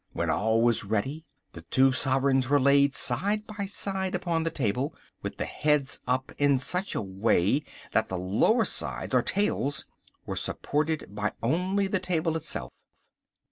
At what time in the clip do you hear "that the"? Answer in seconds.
7.91-8.17